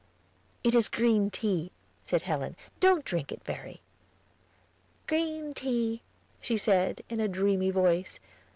[0.63, 1.71] "It is green tea,"
[2.03, 3.81] said Helen; "don't drink it, Verry."
[5.05, 6.01] "Green tea,"
[6.39, 8.19] she said, in a dreamy voice.